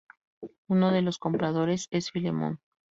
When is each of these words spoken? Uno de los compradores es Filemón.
Uno 0.67 0.89
de 0.91 1.03
los 1.03 1.19
compradores 1.19 1.87
es 1.91 2.09
Filemón. 2.09 2.59